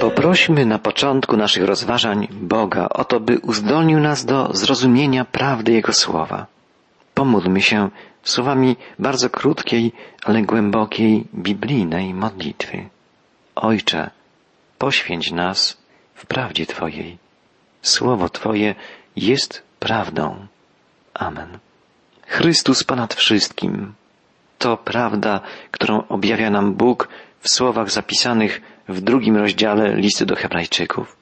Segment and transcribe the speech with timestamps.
[0.00, 5.92] Poprośmy na początku naszych rozważań Boga o to, by uzdolnił nas do zrozumienia prawdy Jego
[5.92, 6.46] słowa.
[7.14, 7.90] Pomódlmy się
[8.22, 9.92] słowami bardzo krótkiej,
[10.24, 12.88] ale głębokiej biblijnej modlitwy.
[13.54, 14.10] Ojcze,
[14.78, 15.76] poświęć nas
[16.14, 17.18] w prawdzie Twojej.
[17.82, 18.74] Słowo Twoje
[19.16, 20.46] jest prawdą.
[21.14, 21.58] Amen.
[22.26, 23.92] Chrystus ponad wszystkim.
[24.58, 25.40] To prawda,
[25.70, 27.08] którą objawia nam Bóg
[27.40, 28.62] w słowach zapisanych
[28.92, 31.16] w drugim rozdziale listu do Hebrajczyków.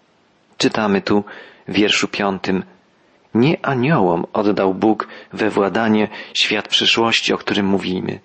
[0.59, 1.25] Czytamy tu
[1.69, 2.65] w wierszu piątym
[3.35, 8.21] Nie aniołom oddał Bóg we władanie świat przyszłości, o którym mówimy.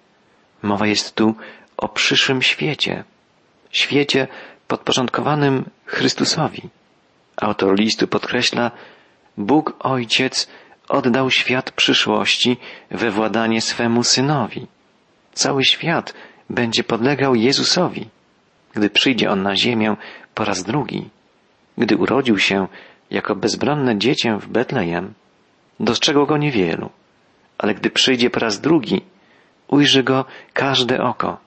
[0.61, 1.35] Mowa jest tu
[1.77, 3.03] o przyszłym świecie.
[3.71, 4.27] Świecie
[4.67, 6.70] podporządkowanym Chrystusowi.
[7.37, 8.71] Autor listu podkreśla,
[9.37, 10.48] Bóg Ojciec
[10.89, 12.57] oddał świat przyszłości
[12.91, 14.67] we władanie swemu Synowi.
[15.34, 16.13] Cały świat
[16.49, 18.09] będzie podlegał Jezusowi,
[18.75, 19.95] gdy przyjdzie On na ziemię
[20.35, 21.09] po raz drugi.
[21.77, 22.67] Gdy urodził się
[23.11, 25.13] jako bezbronne dziecię w Betlejem,
[25.79, 26.90] dostrzegło go niewielu,
[27.57, 29.01] ale gdy przyjdzie po raz drugi,
[29.68, 31.37] ujrzy go każde oko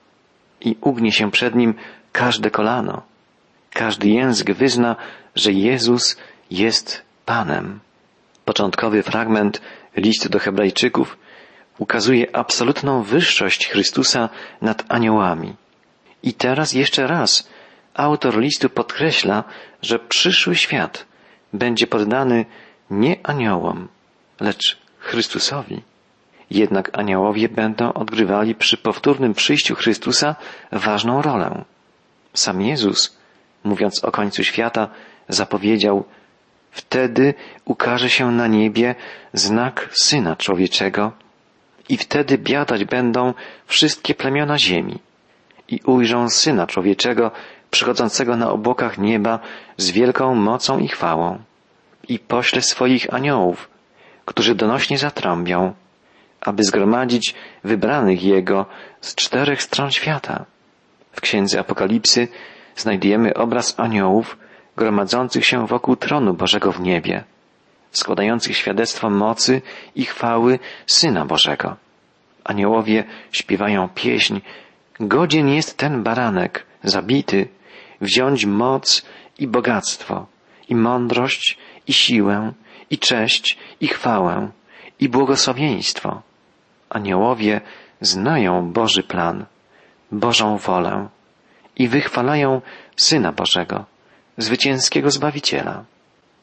[0.61, 1.73] i ugnie się przed nim
[2.11, 3.01] każde kolano.
[3.73, 4.95] Każdy język wyzna,
[5.35, 6.17] że Jezus
[6.51, 7.79] jest Panem.
[8.45, 9.61] Początkowy fragment
[9.97, 11.17] listu do Hebrajczyków
[11.77, 14.29] ukazuje absolutną wyższość Chrystusa
[14.61, 15.55] nad aniołami.
[16.23, 17.49] I teraz jeszcze raz
[17.93, 19.43] autor listu podkreśla,
[19.81, 21.05] że przyszły świat
[21.53, 22.45] będzie poddany
[22.89, 23.87] nie aniołom,
[24.39, 25.81] lecz Chrystusowi.
[26.51, 30.35] Jednak aniołowie będą odgrywali przy powtórnym przyjściu Chrystusa
[30.71, 31.65] ważną rolę.
[32.33, 33.17] Sam Jezus,
[33.63, 34.87] mówiąc o końcu świata,
[35.29, 36.05] zapowiedział
[36.71, 37.33] Wtedy
[37.65, 38.95] ukaże się na niebie
[39.33, 41.11] znak Syna Człowieczego
[41.89, 43.33] i wtedy biadać będą
[43.65, 44.99] wszystkie plemiona ziemi
[45.71, 47.31] i ujrzą Syna Człowieczego
[47.71, 49.39] przychodzącego na obłokach nieba
[49.77, 51.39] z wielką mocą i chwałą
[52.07, 53.69] i pośle swoich aniołów,
[54.25, 55.73] którzy donośnie zatrąbią,
[56.41, 58.65] aby zgromadzić wybranych Jego
[59.01, 60.45] z czterech stron świata.
[61.11, 62.27] W księdze Apokalipsy
[62.75, 64.37] znajdujemy obraz aniołów
[64.77, 67.23] gromadzących się wokół tronu Bożego w niebie,
[67.91, 69.61] składających świadectwo mocy
[69.95, 71.75] i chwały Syna Bożego.
[72.43, 74.39] Aniołowie śpiewają pieśń
[74.99, 77.47] Godzien jest ten baranek, zabity,
[78.01, 79.05] wziąć moc
[79.39, 80.25] i bogactwo,
[80.69, 82.53] i mądrość, i siłę,
[82.89, 84.49] i cześć, i chwałę,
[84.99, 86.21] i błogosławieństwo.
[86.89, 87.61] Aniołowie
[88.01, 89.45] znają Boży plan,
[90.11, 91.07] Bożą wolę
[91.75, 92.61] i wychwalają
[92.95, 93.85] Syna Bożego,
[94.37, 95.83] zwycięskiego Zbawiciela.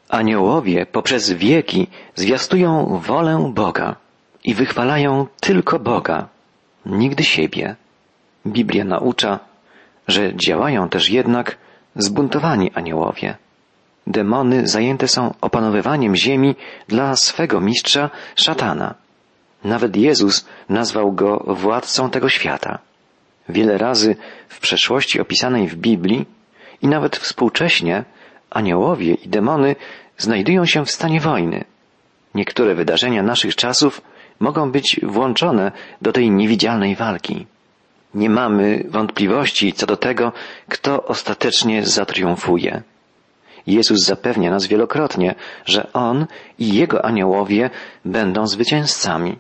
[0.09, 3.97] Aniołowie poprzez wieki zwiastują wolę Boga
[4.45, 6.29] i wychwalają tylko Boga,
[6.87, 7.77] nigdy siebie.
[8.47, 9.39] Biblia naucza,
[10.09, 11.57] że działają też jednak
[11.97, 13.37] zbuntowani aniołowie.
[14.07, 16.55] Demony zajęte są opanowywaniem ziemi
[16.89, 18.95] dla swego mistrza szatana.
[19.65, 22.79] Nawet Jezus nazwał go władcą tego świata.
[23.49, 24.17] Wiele razy
[24.49, 26.27] w przeszłości opisanej w Biblii
[26.83, 28.05] i nawet współcześnie
[28.51, 29.77] aniołowie i demony
[30.19, 31.65] znajdują się w stanie wojny.
[32.35, 34.03] Niektóre wydarzenia naszych czasów
[34.41, 37.47] mogą być włączone do tej niewidzialnej walki.
[38.17, 40.33] Nie mamy wątpliwości co do tego,
[40.69, 42.83] kto ostatecznie zatriumfuje.
[43.67, 45.35] Jezus zapewnia nas wielokrotnie,
[45.65, 46.27] że On
[46.59, 47.71] i Jego aniołowie
[48.05, 49.39] będą zwycięzcami.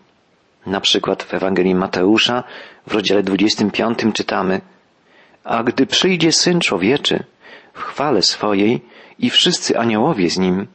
[0.67, 2.45] Na przykład w Ewangelii Mateusza
[2.87, 4.61] w rozdziale 25 czytamy
[5.45, 7.25] A gdy przyjdzie Syn Człowieczy
[7.73, 8.81] w chwale swojej
[9.19, 10.67] i wszyscy aniołowie z Nim,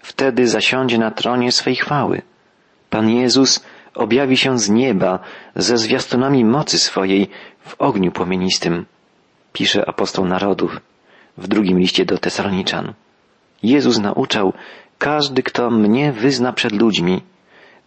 [0.00, 2.22] wtedy zasiądzie na tronie swej chwały.
[2.90, 5.18] Pan Jezus objawi się z nieba
[5.56, 8.86] ze zwiastunami mocy swojej w ogniu płomienistym,
[9.52, 10.80] pisze apostoł narodów
[11.38, 12.92] w drugim liście do Tesaloniczan.
[13.62, 14.52] Jezus nauczał,
[14.98, 17.22] każdy, kto mnie wyzna przed ludźmi,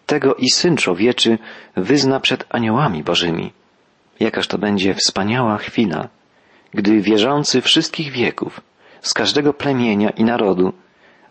[0.06, 1.38] tego i Syn Człowieczy
[1.75, 3.53] wyzna przed aniołami Bożymi.
[4.19, 6.07] Jakaż to będzie wspaniała chwila,
[6.74, 8.62] gdy wierzący wszystkich wieków,
[9.01, 10.74] z każdego plemienia i narodu,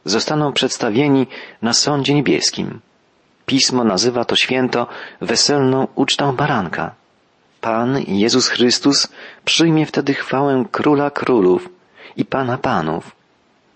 [0.05, 1.27] zostaną przedstawieni
[1.63, 2.81] na sądzie niebieskim.
[3.47, 4.87] Pismo nazywa to święto
[5.21, 6.95] weselną ucztą baranka.
[7.61, 9.09] Pan Jezus Chrystus
[9.45, 11.69] przyjmie wtedy chwałę Króla Królów
[12.17, 13.17] i Pana Panów.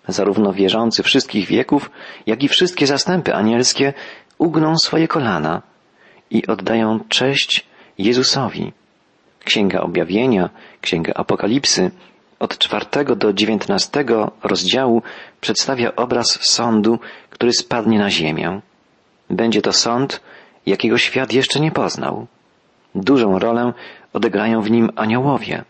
[0.08, 1.90] Zarówno wierzący wszystkich wieków,
[2.26, 3.92] jak i wszystkie zastępy anielskie
[4.38, 5.62] ugną swoje kolana
[6.30, 7.66] i oddają cześć
[7.98, 8.72] Jezusowi.
[9.44, 10.50] Księga Objawienia,
[10.80, 11.90] Księga Apokalipsy
[12.38, 15.02] od czwartego do dziewiętnastego rozdziału
[15.40, 16.98] przedstawia obraz sądu,
[17.30, 18.60] który spadnie na ziemię.
[19.30, 20.20] Będzie to sąd,
[20.66, 22.26] jakiego świat jeszcze nie poznał.
[22.94, 23.72] Dużą rolę
[24.12, 25.64] odegrają w nim aniołowie,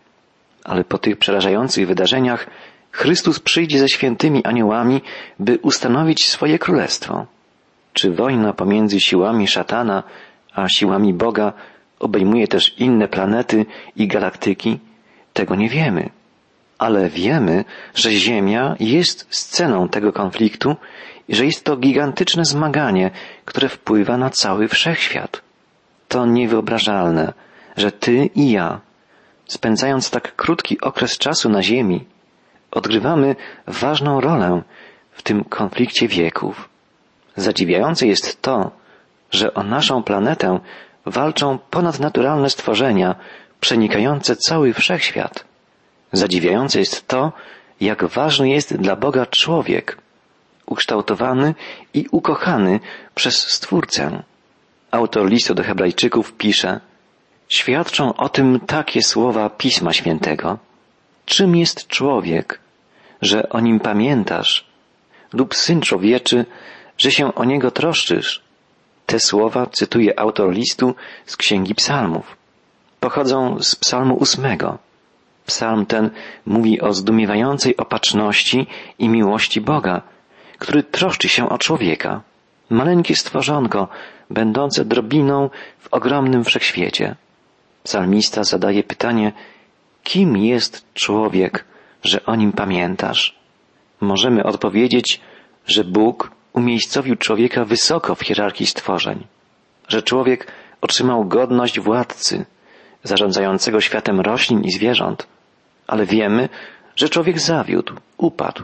[0.63, 2.47] ale po tych przerażających wydarzeniach
[2.91, 5.01] Chrystus przyjdzie ze świętymi aniołami,
[5.39, 7.25] by ustanowić swoje królestwo.
[7.93, 10.03] Czy wojna pomiędzy siłami szatana
[10.53, 11.53] a siłami Boga
[11.99, 13.65] obejmuje też inne planety
[13.95, 14.79] i galaktyki?
[15.33, 16.09] Tego nie wiemy.
[16.81, 20.75] Ale wiemy, że Ziemia jest sceną tego konfliktu
[21.27, 23.11] i że jest to gigantyczne zmaganie,
[23.45, 25.41] które wpływa na cały wszechświat.
[26.07, 27.33] To niewyobrażalne,
[27.77, 28.79] że ty i ja,
[29.45, 32.05] spędzając tak krótki okres czasu na Ziemi,
[32.71, 33.35] odgrywamy
[33.67, 34.61] ważną rolę
[35.11, 36.69] w tym konflikcie wieków.
[37.35, 38.71] Zadziwiające jest to,
[39.31, 40.59] że o naszą planetę
[41.05, 43.15] walczą ponadnaturalne stworzenia
[43.59, 45.50] przenikające cały wszechświat.
[46.11, 47.31] Zadziwiające jest to,
[47.81, 49.97] jak ważny jest dla Boga człowiek,
[50.65, 51.55] ukształtowany
[51.93, 52.79] i ukochany
[53.15, 54.23] przez Stwórcę.
[54.91, 56.79] Autor listu do Hebrajczyków pisze,
[57.49, 60.57] świadczą o tym takie słowa Pisma Świętego.
[61.25, 62.59] Czym jest człowiek,
[63.21, 64.65] że o nim pamiętasz,
[65.33, 66.45] lub syn człowieczy,
[66.97, 68.41] że się o niego troszczysz?
[69.05, 72.37] Te słowa cytuje autor listu z Księgi Psalmów.
[72.99, 74.77] Pochodzą z Psalmu ósmego.
[75.45, 76.09] Psalm ten
[76.45, 78.67] mówi o zdumiewającej opatrzności
[78.99, 80.01] i miłości Boga,
[80.57, 82.21] który troszczy się o człowieka.
[82.69, 83.87] Maleńkie stworzonko,
[84.29, 85.49] będące drobiną
[85.79, 87.15] w ogromnym wszechświecie.
[87.83, 89.31] Psalmista zadaje pytanie,
[90.03, 91.65] kim jest człowiek,
[92.03, 93.35] że o nim pamiętasz?
[94.01, 95.21] Możemy odpowiedzieć,
[95.67, 99.27] że Bóg umiejscowił człowieka wysoko w hierarchii stworzeń,
[99.87, 100.51] że człowiek
[100.81, 102.45] otrzymał godność władcy,
[103.03, 105.27] zarządzającego światem roślin i zwierząt,
[105.87, 106.49] ale wiemy,
[106.95, 108.63] że człowiek zawiódł, upadł,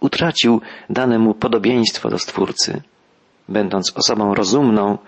[0.00, 0.60] utracił
[0.90, 2.82] dane mu podobieństwo do Stwórcy.
[3.48, 4.98] Będąc osobą rozumną,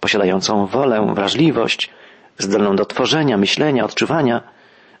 [0.00, 1.90] posiadającą wolę, wrażliwość,
[2.38, 4.42] zdolną do tworzenia, myślenia, odczuwania,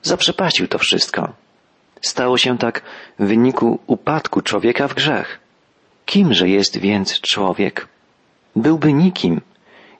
[0.02, 1.32] zaprzepaścił to wszystko.
[2.00, 2.82] Stało się tak
[3.18, 5.40] w wyniku upadku człowieka w grzech.
[6.06, 7.88] Kimże jest więc człowiek?
[8.56, 9.40] Byłby nikim,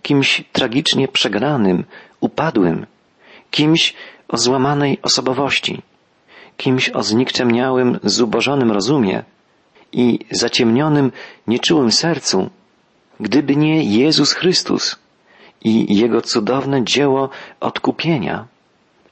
[0.03, 1.85] kimś tragicznie przegranym,
[2.21, 2.87] upadłym,
[3.55, 3.95] kimś
[4.29, 5.83] o złamanej osobowości,
[6.57, 9.25] kimś o znikczemniałym, zubożonym rozumie
[9.93, 11.13] i zaciemnionym,
[11.47, 12.51] nieczułym sercu,
[13.21, 14.99] gdyby nie Jezus Chrystus
[15.65, 17.31] i Jego cudowne dzieło
[17.61, 18.47] odkupienia.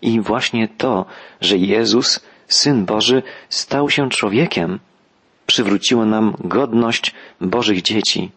[0.02, 1.04] I właśnie to,
[1.40, 4.78] że Jezus, Syn Boży, stał się człowiekiem,
[5.46, 8.30] przywróciło nam godność Bożych dzieci,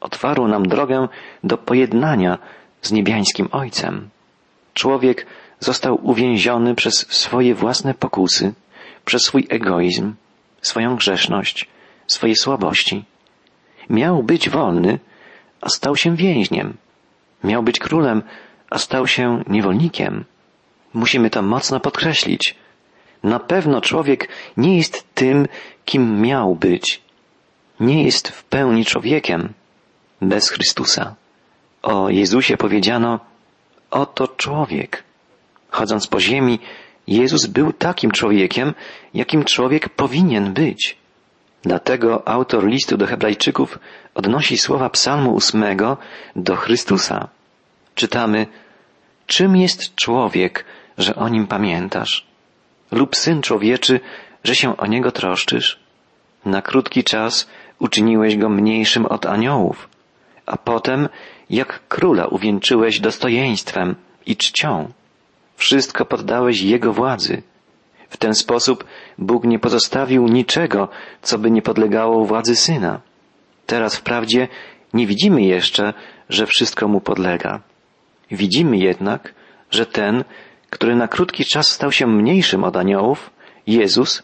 [0.00, 1.08] otwarło nam drogę
[1.44, 2.38] do pojednania
[2.82, 4.10] z niebiańskim Ojcem.
[4.78, 5.26] Człowiek
[5.60, 8.54] został uwięziony przez swoje własne pokusy,
[9.04, 10.14] przez swój egoizm,
[10.62, 11.68] swoją grzeszność,
[12.06, 13.04] swoje słabości.
[13.90, 14.98] Miał być wolny,
[15.60, 16.76] a stał się więźniem.
[17.44, 18.22] Miał być królem,
[18.70, 20.24] a stał się niewolnikiem.
[20.94, 22.54] Musimy to mocno podkreślić.
[23.22, 25.46] Na pewno człowiek nie jest tym,
[25.84, 27.00] kim miał być.
[27.80, 29.52] Nie jest w pełni człowiekiem
[30.22, 31.14] bez Chrystusa.
[31.82, 33.20] O Jezusie powiedziano,
[33.90, 35.04] oto człowiek.
[35.70, 36.58] Chodząc po ziemi,
[37.06, 38.74] Jezus był takim człowiekiem,
[39.14, 40.96] jakim człowiek powinien być.
[41.62, 43.78] Dlatego autor listu do Hebrajczyków
[44.14, 45.96] odnosi słowa Psalmu ósmego
[46.36, 47.28] do Chrystusa.
[47.94, 48.46] Czytamy,
[49.26, 50.64] czym jest człowiek,
[50.98, 52.26] że o nim pamiętasz?
[52.90, 54.00] Lub syn człowieczy,
[54.44, 55.78] że się o niego troszczysz?
[56.44, 57.48] Na krótki czas
[57.78, 59.88] uczyniłeś go mniejszym od aniołów,
[60.48, 61.08] a potem
[61.50, 63.94] jak króla uwieńczyłeś dostojeństwem
[64.26, 64.92] i czcią.
[65.56, 67.42] Wszystko poddałeś jego władzy.
[68.08, 68.84] W ten sposób
[69.18, 70.88] Bóg nie pozostawił niczego,
[71.22, 73.00] co by nie podlegało władzy syna.
[73.66, 74.48] Teraz wprawdzie
[74.94, 75.94] nie widzimy jeszcze,
[76.28, 77.60] że wszystko mu podlega.
[78.30, 79.34] Widzimy jednak,
[79.70, 80.24] że ten,
[80.70, 83.30] który na krótki czas stał się mniejszym od aniołów,
[83.66, 84.22] Jezus,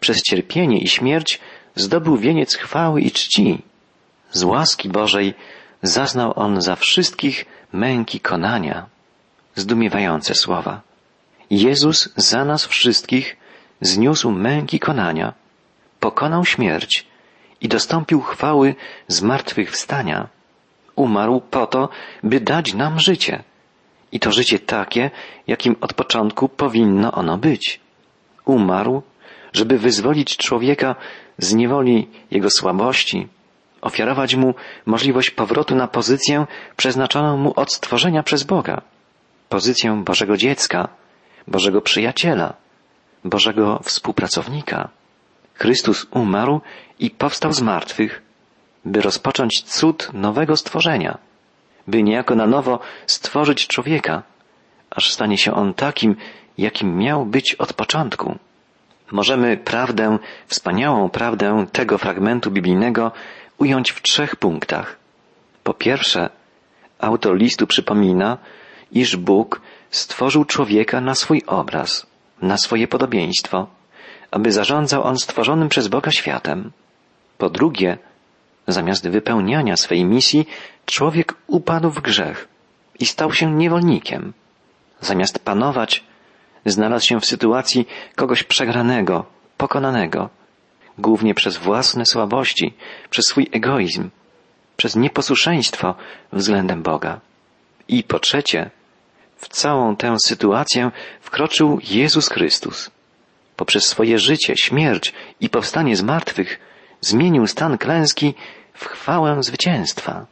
[0.00, 1.40] przez cierpienie i śmierć
[1.74, 3.62] zdobył wieniec chwały i czci.
[4.30, 5.34] Z łaski Bożej
[5.82, 8.86] zaznał on za wszystkich męki konania.
[9.54, 10.80] Zdumiewające słowa.
[11.50, 13.36] Jezus za nas wszystkich
[13.80, 15.32] zniósł męki konania,
[16.00, 17.06] pokonał śmierć
[17.60, 18.74] i dostąpił chwały
[19.08, 20.28] zmartwychwstania.
[20.96, 21.88] Umarł po to,
[22.22, 23.42] by dać nam życie.
[24.12, 25.10] I to życie takie,
[25.46, 27.80] jakim od początku powinno ono być.
[28.44, 29.02] Umarł,
[29.52, 30.94] żeby wyzwolić człowieka
[31.38, 33.28] z niewoli jego słabości,
[33.80, 34.54] ofiarować mu
[34.86, 36.46] możliwość powrotu na pozycję
[36.76, 38.82] przeznaczoną mu od stworzenia przez Boga,
[39.48, 40.88] pozycję Bożego dziecka,
[41.48, 42.54] Bożego przyjaciela,
[43.24, 44.88] Bożego współpracownika.
[45.54, 46.60] Chrystus umarł
[46.98, 48.22] i powstał z martwych,
[48.84, 51.18] by rozpocząć cud nowego stworzenia,
[51.86, 54.22] by niejako na nowo stworzyć człowieka,
[54.90, 56.16] aż stanie się on takim,
[56.58, 58.38] jakim miał być od początku.
[59.12, 63.12] Możemy prawdę, wspaniałą prawdę tego fragmentu biblijnego
[63.60, 64.96] ująć w trzech punktach.
[65.64, 66.30] Po pierwsze,
[66.98, 68.38] autor listu przypomina,
[68.92, 72.06] iż Bóg stworzył człowieka na swój obraz,
[72.42, 73.66] na swoje podobieństwo,
[74.30, 76.70] aby zarządzał on stworzonym przez Boga światem.
[77.38, 77.98] Po drugie,
[78.68, 80.46] zamiast wypełniania swej misji,
[80.86, 82.48] człowiek upadł w grzech
[82.98, 84.32] i stał się niewolnikiem.
[85.00, 86.04] Zamiast panować,
[86.66, 87.86] znalazł się w sytuacji
[88.16, 89.24] kogoś przegranego,
[89.56, 90.28] pokonanego,
[91.00, 92.74] głównie przez własne słabości,
[93.10, 94.10] przez swój egoizm,
[94.76, 95.94] przez nieposłuszeństwo
[96.32, 97.20] względem Boga.
[97.88, 98.70] I po trzecie,
[99.36, 100.90] w całą tę sytuację
[101.20, 102.90] wkroczył Jezus Chrystus.
[103.56, 106.60] Poprzez swoje życie, śmierć i powstanie z martwych
[107.00, 108.34] zmienił stan klęski
[108.74, 110.26] w chwałę zwycięstwa.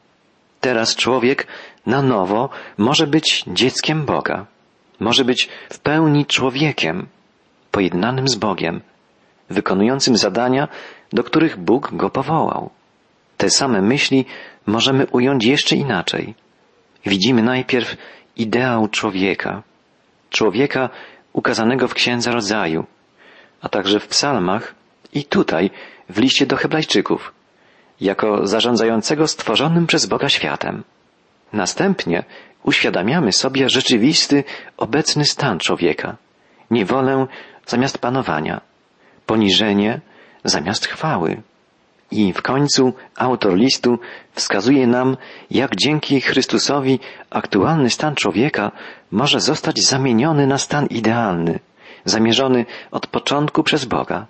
[0.60, 1.46] Teraz człowiek
[1.86, 2.48] na nowo
[2.78, 4.46] może być dzieckiem Boga.
[5.00, 7.06] Może być w pełni człowiekiem,
[7.70, 8.80] pojednanym z Bogiem,
[9.50, 10.68] wykonującym zadania,
[11.12, 12.70] do których Bóg go powołał.
[13.36, 14.24] Te same myśli
[14.66, 16.34] możemy ująć jeszcze inaczej.
[17.06, 17.96] Widzimy najpierw
[18.36, 19.62] ideał człowieka,
[20.30, 20.90] człowieka
[21.32, 22.86] ukazanego w Księdze Rodzaju,
[23.60, 24.74] a także w psalmach
[25.14, 25.70] i tutaj
[26.08, 27.32] w liście do Hebrajczyków,
[28.00, 30.84] jako zarządzającego stworzonym przez Boga światem.
[31.52, 32.24] Następnie
[32.62, 34.44] uświadamiamy sobie rzeczywisty,
[34.76, 36.16] obecny stan człowieka,
[36.70, 37.26] niewolę
[37.66, 38.60] zamiast panowania,
[39.28, 40.00] poniżenie
[40.44, 41.42] zamiast chwały.
[42.10, 43.98] I w końcu autor listu
[44.32, 45.16] wskazuje nam,
[45.50, 48.72] jak dzięki Chrystusowi aktualny stan człowieka
[49.10, 51.58] może zostać zamieniony na stan idealny,
[52.04, 54.26] zamierzony od początku przez Boga.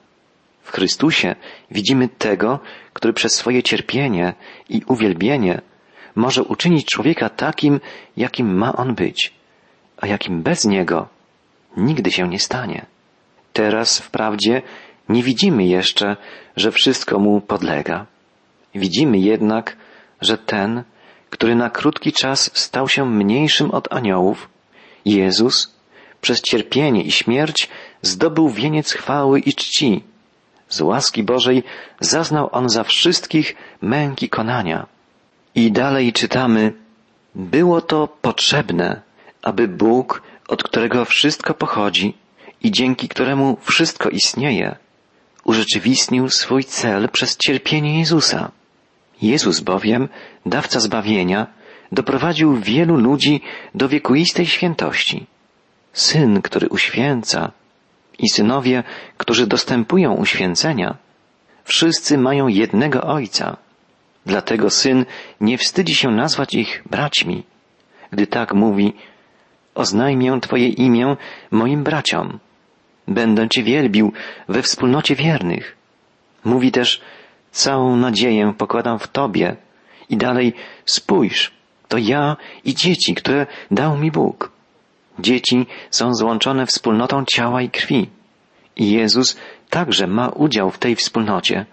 [0.63, 1.35] W Chrystusie
[1.71, 2.59] widzimy tego,
[2.93, 4.35] który przez swoje cierpienie
[4.69, 5.61] i uwielbienie
[6.15, 7.81] może uczynić człowieka takim,
[8.17, 9.33] jakim ma on być,
[9.97, 11.09] a jakim bez niego
[11.77, 12.87] nigdy się nie stanie.
[13.53, 14.63] Teraz wprawdzie
[15.09, 16.17] nie widzimy jeszcze,
[16.57, 18.07] że wszystko mu podlega.
[18.75, 19.77] Widzimy jednak,
[20.21, 20.83] że ten,
[21.31, 24.49] który na krótki czas stał się mniejszym od aniołów,
[25.05, 25.75] Jezus,
[26.21, 27.69] przez cierpienie i śmierć
[28.03, 30.03] zdobył wieniec chwały i czci.
[30.69, 31.63] Z łaski Bożej
[32.01, 34.87] zaznał on za wszystkich męki konania.
[35.55, 36.73] I dalej czytamy,
[37.35, 39.01] było to potrzebne,
[39.43, 42.15] aby Bóg, od którego wszystko pochodzi
[42.63, 44.77] i dzięki któremu wszystko istnieje,
[45.49, 48.51] urzeczywistnił swój cel przez cierpienie Jezusa.
[49.23, 50.09] Jezus bowiem,
[50.47, 51.47] dawca zbawienia,
[51.93, 53.41] doprowadził wielu ludzi
[53.75, 55.27] do wiekuistej świętości.
[55.93, 57.53] Syn, który uświęca
[58.19, 58.83] i synowie,
[59.17, 60.97] którzy dostępują uświęcenia,
[61.65, 63.57] wszyscy mają jednego Ojca.
[64.27, 65.07] Dlatego Syn
[65.41, 67.43] nie wstydzi się nazwać ich braćmi,
[68.11, 68.93] gdy tak mówi,
[69.75, 71.17] oznajmię Twoje imię
[71.51, 72.39] moim braciom.
[73.09, 74.13] Będę Cię wielbił
[74.49, 75.77] we wspólnocie wiernych.
[76.45, 77.01] Mówi też,
[77.51, 79.57] całą nadzieję pokładam w Tobie.
[80.11, 80.53] I dalej,
[80.85, 81.53] spójrz,
[81.89, 84.51] to ja i dzieci, które dał mi Bóg.
[85.19, 88.09] Dzieci są złączone wspólnotą ciała i krwi.
[88.77, 89.37] I Jezus
[89.71, 91.67] także ma udział w tej wspólnocie,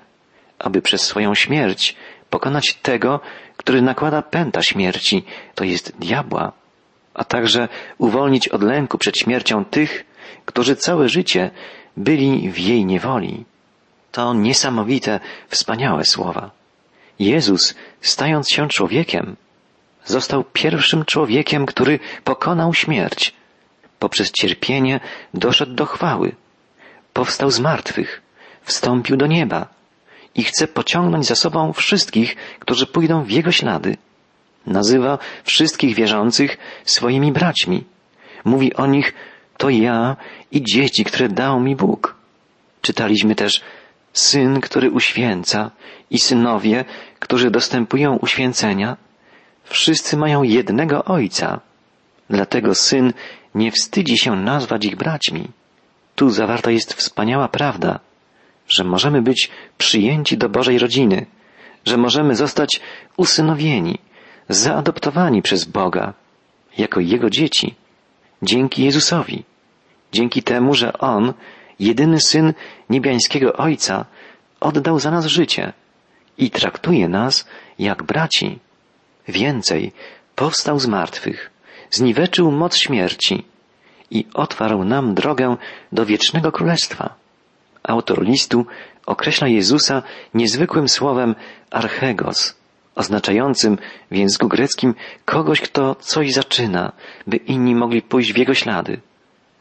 [0.59, 1.95] aby przez swoją śmierć
[2.29, 3.19] pokonać tego,
[3.57, 5.23] który nakłada pęta śmierci,
[5.55, 6.51] to jest diabła,
[7.13, 10.05] a także uwolnić od lęku przed śmiercią tych,
[10.45, 11.51] którzy całe życie
[11.97, 13.45] byli w jej niewoli.
[14.11, 16.51] To niesamowite, wspaniałe słowa.
[17.19, 19.35] Jezus, stając się człowiekiem,
[20.05, 23.33] został pierwszym człowiekiem, który pokonał śmierć.
[23.99, 24.99] Poprzez cierpienie
[25.33, 26.35] doszedł do chwały.
[27.13, 28.21] Powstał z martwych,
[28.61, 29.67] wstąpił do nieba
[30.35, 33.97] i chce pociągnąć za sobą wszystkich, którzy pójdą w jego ślady.
[34.65, 37.83] Nazywa wszystkich wierzących swoimi braćmi.
[38.45, 39.13] Mówi o nich,
[39.57, 40.15] to ja
[40.51, 42.15] i dzieci, które dał mi Bóg.
[42.81, 43.61] Czytaliśmy też
[44.13, 45.71] syn, który uświęca
[46.11, 46.85] i synowie,
[47.19, 48.97] którzy dostępują uświęcenia.
[49.63, 51.59] Wszyscy mają jednego ojca.
[52.29, 53.13] Dlatego syn
[53.55, 55.47] nie wstydzi się nazwać ich braćmi.
[56.15, 57.99] Tu zawarta jest wspaniała prawda,
[58.67, 61.25] że możemy być przyjęci do Bożej rodziny,
[61.85, 62.81] że możemy zostać
[63.17, 63.97] usynowieni,
[64.49, 66.13] zaadoptowani przez Boga
[66.77, 67.75] jako Jego dzieci
[68.45, 69.43] dzięki Jezusowi,
[70.11, 71.33] dzięki temu, że On,
[71.79, 72.53] jedyny syn
[72.89, 74.05] niebiańskiego Ojca,
[74.59, 75.73] oddał za nas życie
[76.37, 77.45] i traktuje nas
[77.79, 78.59] jak braci.
[79.27, 79.91] Więcej,
[80.35, 81.51] powstał z martwych,
[81.91, 83.45] zniweczył moc śmierci
[84.11, 85.57] i otwarł nam drogę
[85.91, 87.15] do wiecznego królestwa.
[87.83, 88.65] Autor listu
[89.05, 91.35] określa Jezusa niezwykłym słowem
[91.71, 92.55] archegos,
[92.95, 93.77] oznaczającym
[94.11, 96.91] w języku greckim kogoś, kto coś zaczyna,
[97.27, 99.01] by inni mogli pójść w jego ślady.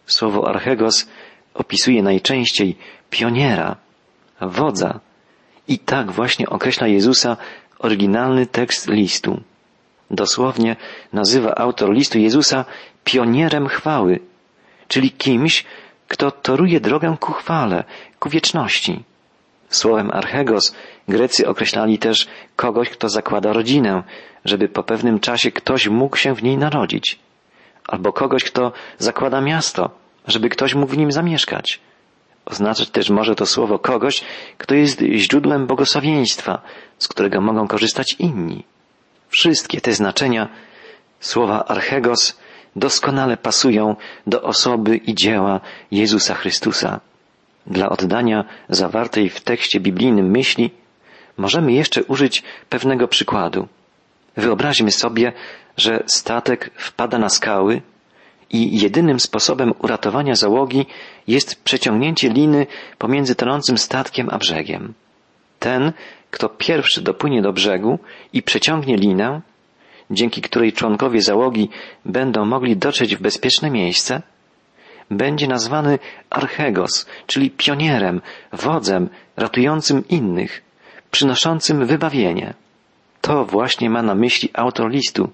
[0.07, 1.09] Słowo archegos
[1.55, 2.77] opisuje najczęściej
[3.11, 3.77] pioniera,
[4.41, 5.01] wodza.
[5.69, 7.37] I tak właśnie określa Jezusa
[7.79, 9.41] oryginalny tekst listu.
[10.11, 10.77] Dosłownie
[11.13, 12.65] nazywa autor listu Jezusa
[13.05, 14.21] pionierem chwały,
[14.89, 15.65] czyli kimś,
[16.09, 17.85] kto toruje drogę ku chwale,
[18.19, 19.05] ku wieczności.
[19.69, 20.75] Słowem archegos
[21.09, 24.03] Grecy określali też kogoś, kto zakłada rodzinę,
[24.45, 27.19] żeby po pewnym czasie ktoś mógł się w niej narodzić.
[27.87, 29.91] Albo kogoś, kto zakłada miasto,
[30.27, 31.81] żeby ktoś mógł w nim zamieszkać.
[32.47, 34.25] Oznaczać też może to słowo kogoś,
[34.59, 36.63] kto jest źródłem błogosławieństwa,
[36.99, 38.65] z którego mogą korzystać inni.
[39.29, 40.49] Wszystkie te znaczenia
[41.21, 42.39] słowa archegos
[42.77, 43.97] doskonale pasują
[44.27, 47.01] do osoby i dzieła Jezusa Chrystusa.
[47.67, 50.71] Dla oddania zawartej w tekście biblijnym myśli
[51.37, 53.69] możemy jeszcze użyć pewnego przykładu.
[54.37, 55.33] Wyobraźmy sobie,
[55.77, 57.83] że statek wpada na skały
[58.51, 60.87] i jedynym sposobem uratowania załogi
[61.27, 62.67] jest przeciągnięcie liny
[62.99, 64.95] pomiędzy tonącym statkiem a brzegiem.
[65.59, 65.93] Ten,
[66.31, 67.99] kto pierwszy dopłynie do brzegu
[68.33, 69.41] i przeciągnie linę,
[70.11, 71.69] dzięki której członkowie załogi
[72.05, 74.23] będą mogli dotrzeć w bezpieczne miejsce,
[75.11, 75.99] będzie nazwany
[76.31, 78.21] archegos, czyli pionierem,
[78.53, 80.63] wodzem, ratującym innych,
[81.15, 82.55] przynoszącym wybawienie.
[83.21, 85.31] To właśnie ma na myśli autor listu,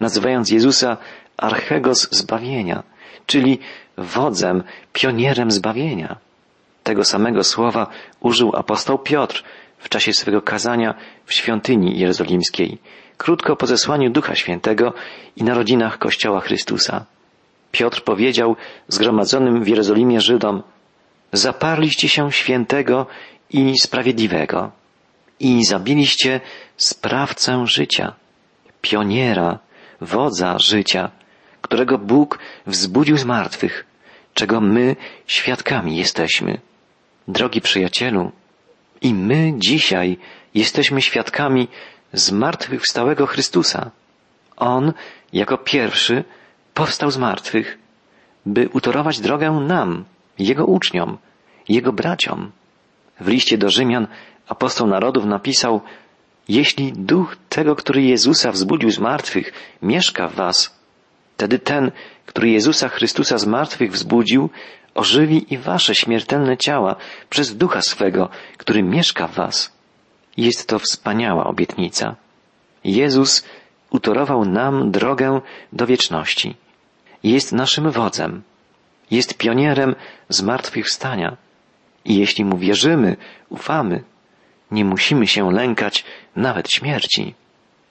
[0.00, 0.96] nazywając Jezusa
[1.36, 2.82] archegos zbawienia,
[3.26, 3.58] czyli
[3.98, 4.62] wodzem,
[4.92, 6.16] pionierem zbawienia.
[6.82, 7.86] Tego samego słowa
[8.20, 9.44] użył apostoł Piotr
[9.78, 12.78] w czasie swego kazania w świątyni jerozolimskiej,
[13.16, 14.92] krótko po zesłaniu Ducha Świętego
[15.36, 17.04] i narodzinach Kościoła Chrystusa.
[17.72, 18.56] Piotr powiedział
[18.88, 20.62] zgromadzonym w Jerozolimie Żydom,
[21.32, 23.06] zaparliście się świętego
[23.50, 24.83] i sprawiedliwego
[25.44, 26.40] i zabiliście
[26.76, 28.14] sprawcę życia,
[28.82, 29.58] pioniera,
[30.00, 31.10] wodza życia,
[31.60, 33.86] którego Bóg wzbudził z martwych,
[34.34, 34.96] czego my
[35.26, 36.60] świadkami jesteśmy.
[37.28, 38.32] Drogi przyjacielu,
[39.00, 40.18] i my dzisiaj
[40.54, 41.68] jesteśmy świadkami
[42.12, 43.90] zmartwychwstałego Chrystusa.
[44.56, 44.92] On,
[45.32, 46.24] jako pierwszy,
[46.74, 47.78] powstał z martwych,
[48.46, 50.04] by utorować drogę nam,
[50.38, 51.18] Jego uczniom,
[51.68, 52.52] Jego braciom.
[53.20, 54.06] W liście do Rzymian
[54.48, 55.80] apostoł narodów napisał,
[56.48, 59.52] jeśli duch tego, który Jezusa wzbudził z martwych,
[59.82, 60.78] mieszka w was,
[61.36, 61.92] wtedy ten,
[62.26, 64.50] który Jezusa Chrystusa z martwych wzbudził,
[64.94, 66.96] ożywi i wasze śmiertelne ciała
[67.30, 69.72] przez ducha swego, który mieszka w was.
[70.36, 72.16] Jest to wspaniała obietnica.
[72.84, 73.44] Jezus
[73.90, 75.40] utorował nam drogę
[75.72, 76.56] do wieczności.
[77.22, 78.42] Jest naszym wodzem.
[79.10, 79.94] Jest pionierem
[80.28, 81.36] zmartwychwstania.
[82.04, 83.16] I jeśli mu wierzymy,
[83.48, 84.02] ufamy,
[84.70, 86.04] nie musimy się lękać
[86.36, 87.34] nawet śmierci.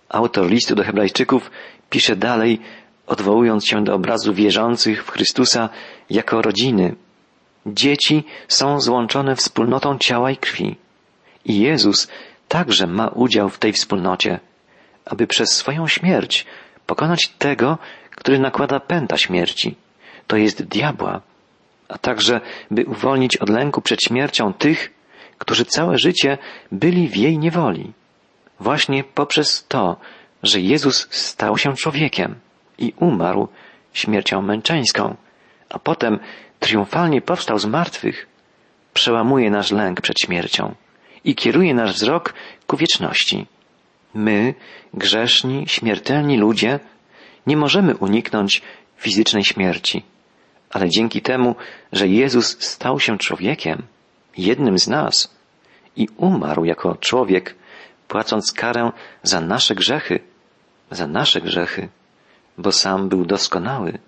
[0.09, 1.51] Autor listu do Hebrajczyków
[1.89, 2.59] pisze dalej,
[3.07, 5.69] odwołując się do obrazu wierzących w Chrystusa
[6.09, 6.95] jako rodziny.
[7.65, 10.75] Dzieci są złączone wspólnotą ciała i krwi.
[11.45, 12.07] I Jezus
[12.47, 14.39] także ma udział w tej wspólnocie,
[15.05, 16.45] aby przez swoją śmierć
[16.86, 17.77] pokonać tego,
[18.09, 19.75] który nakłada pęta śmierci,
[20.27, 21.21] to jest diabła,
[21.89, 24.91] a także by uwolnić od lęku przed śmiercią tych,
[25.43, 26.38] którzy całe życie
[26.71, 27.93] byli w jej niewoli.
[28.60, 29.97] Właśnie poprzez to,
[30.43, 32.36] że Jezus stał się człowiekiem
[32.77, 33.47] i umarł
[33.93, 35.15] śmiercią męczeńską,
[35.69, 36.19] a potem
[36.60, 38.27] triumfalnie powstał z martwych,
[38.93, 40.75] przełamuje nasz lęk przed śmiercią
[41.23, 42.34] i kieruje nasz wzrok
[42.67, 43.45] ku wieczności.
[44.13, 44.53] My,
[44.93, 46.79] grzeszni, śmiertelni ludzie,
[47.47, 48.62] nie możemy uniknąć
[48.97, 50.03] fizycznej śmierci,
[50.69, 51.56] ale dzięki temu,
[51.91, 53.84] że Jezus stał się człowiekiem,
[54.38, 55.36] jednym z nas
[55.96, 57.56] i umarł jako człowiek,
[58.08, 58.91] płacąc karę
[59.24, 60.19] za nasze grzechy,
[60.91, 61.89] za nasze grzechy,
[62.58, 64.00] bo sam był doskonały.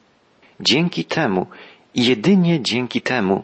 [0.60, 1.48] Dzięki temu
[1.96, 3.44] jedynie dzięki temu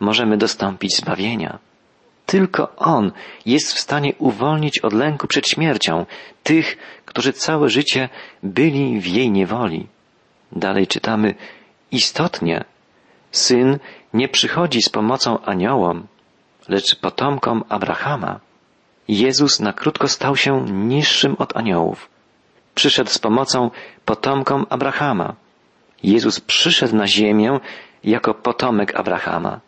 [0.00, 1.58] możemy dostąpić zbawienia.
[2.26, 3.12] Tylko On
[3.46, 6.06] jest w stanie uwolnić od lęku przed śmiercią
[6.42, 8.08] tych, którzy całe życie
[8.42, 9.86] byli w jej niewoli.
[10.52, 11.34] Dalej czytamy,
[11.90, 12.64] istotnie,
[13.32, 13.78] Syn
[14.16, 16.06] nie przychodzi z pomocą aniołom,
[16.68, 18.40] lecz potomkom Abrahama.
[19.08, 22.08] Jezus na krótko stał się niższym od aniołów.
[22.74, 23.70] Przyszedł z pomocą
[24.04, 25.34] potomkom Abrahama.
[26.02, 27.60] Jezus przyszedł na ziemię
[28.04, 29.60] jako potomek Abrahama.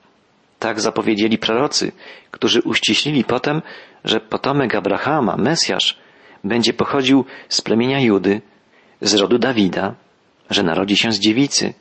[0.58, 1.92] Tak zapowiedzieli prorocy,
[2.30, 3.62] którzy uściślili potem,
[4.04, 5.98] że potomek Abrahama, Mesjasz,
[6.44, 8.40] będzie pochodził z plemienia Judy,
[9.00, 9.94] z rodu Dawida,
[10.50, 11.74] że narodzi się z dziewicy.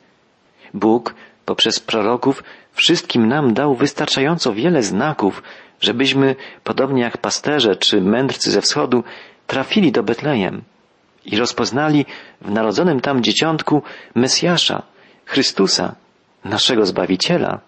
[0.74, 1.14] Bóg
[1.48, 5.42] poprzez proroków wszystkim nam dał wystarczająco wiele znaków,
[5.80, 9.04] żebyśmy, podobnie jak pasterze czy mędrcy ze wschodu,
[9.46, 10.62] trafili do Betlejem
[11.24, 12.06] i rozpoznali
[12.40, 13.82] w narodzonym tam dzieciątku
[14.14, 14.82] Mesjasza,
[15.24, 15.94] Chrystusa,
[16.44, 17.60] naszego Zbawiciela.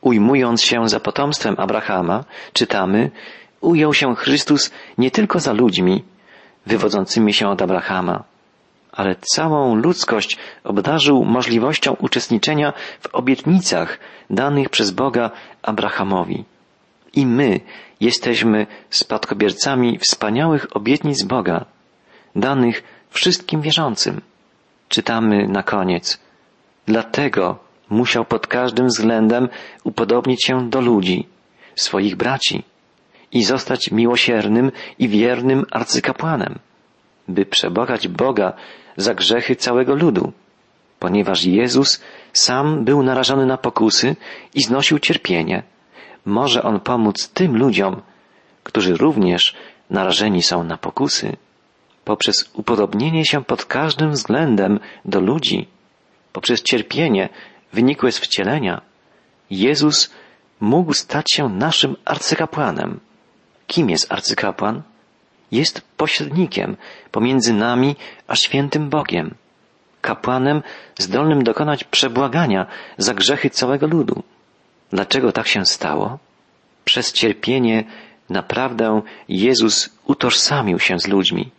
[0.00, 3.10] Ujmując się za potomstwem Abrahama, czytamy,
[3.60, 6.04] ujął się Chrystus nie tylko za ludźmi
[6.66, 8.24] wywodzącymi się od Abrahama,
[8.92, 13.98] ale całą ludzkość obdarzył możliwością uczestniczenia w obietnicach
[14.30, 15.30] danych przez Boga
[15.62, 16.44] Abrahamowi.
[17.14, 17.60] I my
[18.00, 21.64] jesteśmy spadkobiercami wspaniałych obietnic Boga,
[22.36, 24.20] danych wszystkim wierzącym.
[24.88, 26.20] Czytamy na koniec.
[26.86, 27.58] Dlatego
[27.90, 29.48] musiał pod każdym względem
[29.84, 31.26] upodobnić się do ludzi,
[31.76, 32.62] swoich braci
[33.32, 36.58] i zostać miłosiernym i wiernym arcykapłanem,
[37.28, 38.52] by przebogać Boga
[38.96, 40.32] za grzechy całego ludu,
[40.98, 42.02] ponieważ Jezus
[42.32, 44.16] sam był narażony na pokusy
[44.54, 45.62] i znosił cierpienie.
[46.24, 48.02] Może On pomóc tym ludziom,
[48.62, 49.56] którzy również
[49.90, 51.36] narażeni są na pokusy,
[52.04, 55.68] poprzez upodobnienie się pod każdym względem do ludzi,
[56.32, 57.28] poprzez cierpienie
[57.72, 58.80] wynikłe z wcielenia,
[59.50, 60.10] Jezus
[60.60, 63.00] mógł stać się naszym arcykapłanem.
[63.66, 64.82] Kim jest arcykapłan?
[65.52, 66.76] Jest pośrednikiem
[67.10, 67.96] pomiędzy nami
[68.28, 69.34] a świętym Bogiem,
[70.00, 70.62] kapłanem
[70.98, 72.66] zdolnym dokonać przebłagania
[72.98, 74.22] za grzechy całego ludu.
[74.90, 76.18] Dlaczego tak się stało?
[76.84, 77.84] Przez cierpienie
[78.30, 81.50] naprawdę Jezus utożsamił się z ludźmi.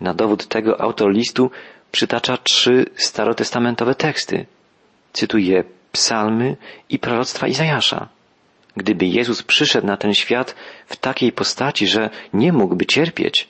[0.00, 1.50] Na dowód tego autor listu
[1.92, 4.46] przytacza trzy starotestamentowe teksty.
[5.12, 6.56] Cytuje psalmy
[6.88, 8.08] i proroctwa Izajasza.
[8.78, 10.54] Gdyby Jezus przyszedł na ten świat
[10.86, 13.48] w takiej postaci, że nie mógłby cierpieć,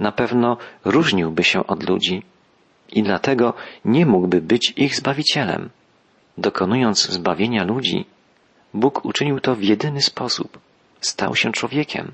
[0.00, 2.22] na pewno różniłby się od ludzi
[2.92, 5.70] i dlatego nie mógłby być ich zbawicielem.
[6.38, 8.04] Dokonując zbawienia ludzi,
[8.74, 10.58] Bóg uczynił to w jedyny sposób.
[11.00, 12.12] Stał się człowiekiem.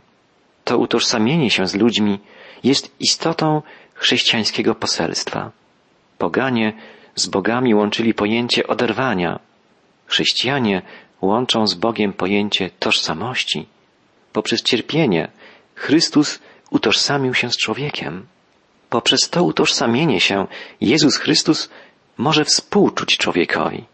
[0.65, 2.19] To utożsamienie się z ludźmi
[2.65, 3.63] jest istotą
[3.95, 5.51] chrześcijańskiego poselstwa.
[6.19, 6.73] Poganie
[7.15, 9.39] z bogami łączyli pojęcie oderwania.
[10.07, 10.83] Chrześcijanie
[11.23, 13.67] łączą z Bogiem pojęcie tożsamości.
[14.33, 15.29] Poprzez cierpienie
[15.75, 16.39] Chrystus
[16.71, 18.27] utożsamił się z człowiekiem.
[18.91, 20.47] Poprzez to utożsamienie się
[20.81, 21.71] Jezus Chrystus
[22.19, 23.85] może współczuć człowiekowi.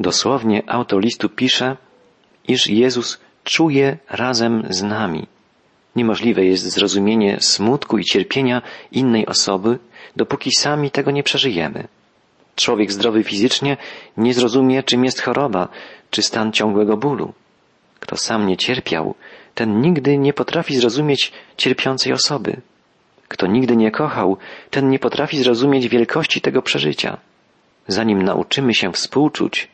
[0.00, 1.76] Dosłownie autor listu pisze,
[2.48, 5.26] iż Jezus czuje razem z nami.
[5.96, 9.78] Niemożliwe jest zrozumienie smutku i cierpienia innej osoby,
[10.16, 11.88] dopóki sami tego nie przeżyjemy.
[12.56, 13.76] Człowiek zdrowy fizycznie
[14.16, 15.68] nie zrozumie, czym jest choroba,
[16.10, 17.32] czy stan ciągłego bólu.
[18.00, 19.14] Kto sam nie cierpiał,
[19.54, 22.60] ten nigdy nie potrafi zrozumieć cierpiącej osoby.
[23.28, 24.36] Kto nigdy nie kochał,
[24.70, 27.18] ten nie potrafi zrozumieć wielkości tego przeżycia.
[27.88, 29.68] Zanim nauczymy się współczuć,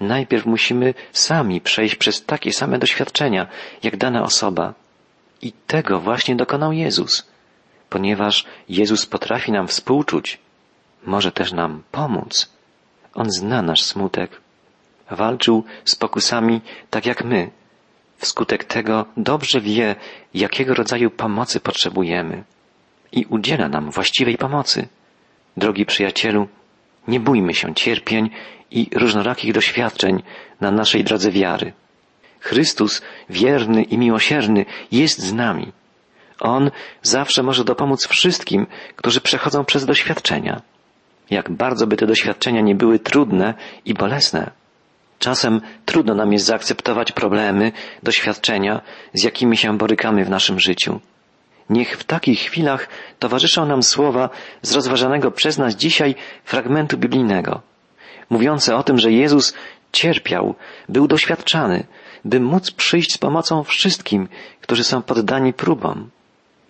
[0.00, 3.46] najpierw musimy sami przejść przez takie same doświadczenia,
[3.82, 4.74] jak dana osoba.
[5.42, 7.28] I tego właśnie dokonał Jezus.
[7.90, 10.38] Ponieważ Jezus potrafi nam współczuć,
[11.06, 12.52] może też nam pomóc.
[13.14, 14.40] On zna nasz smutek.
[15.10, 17.50] Walczył z pokusami tak jak my.
[18.18, 19.96] Wskutek tego dobrze wie,
[20.34, 22.44] jakiego rodzaju pomocy potrzebujemy
[23.12, 24.88] i udziela nam właściwej pomocy.
[25.56, 26.48] Drogi przyjacielu,
[27.08, 28.30] nie bójmy się cierpień
[28.70, 30.22] i różnorakich doświadczeń
[30.60, 31.72] na naszej drodze wiary.
[32.40, 35.72] Chrystus, wierny i miłosierny, jest z nami.
[36.40, 36.70] On
[37.02, 40.62] zawsze może dopomóc wszystkim, którzy przechodzą przez doświadczenia.
[41.30, 44.50] Jak bardzo by te doświadczenia nie były trudne i bolesne.
[45.18, 48.80] Czasem trudno nam jest zaakceptować problemy, doświadczenia,
[49.14, 51.00] z jakimi się borykamy w naszym życiu.
[51.70, 54.30] Niech w takich chwilach towarzyszą nam słowa
[54.62, 57.62] z rozważanego przez nas dzisiaj fragmentu biblijnego,
[58.30, 59.54] mówiące o tym, że Jezus
[59.92, 60.54] cierpiał,
[60.88, 61.86] był doświadczany,
[62.24, 64.28] by móc przyjść z pomocą wszystkim,
[64.60, 66.10] którzy są poddani próbom.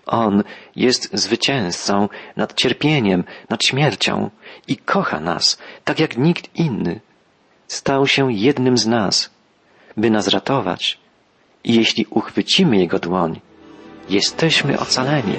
[0.06, 0.42] On
[0.76, 4.30] jest zwycięzcą nad cierpieniem, nad śmiercią
[4.68, 7.00] i kocha nas, tak jak nikt inny.
[7.68, 9.30] Stał się jednym z nas,
[9.96, 10.98] by nas ratować.
[11.64, 13.40] I jeśli uchwycimy Jego dłoń,
[14.08, 15.36] jesteśmy ocaleni.